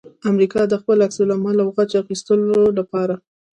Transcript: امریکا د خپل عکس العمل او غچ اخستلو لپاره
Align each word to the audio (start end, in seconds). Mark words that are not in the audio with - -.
امریکا 0.31 0.61
د 0.67 0.73
خپل 0.81 0.97
عکس 1.05 1.17
العمل 1.23 1.57
او 1.63 1.67
غچ 1.75 1.91
اخستلو 2.01 2.61
لپاره 2.79 3.13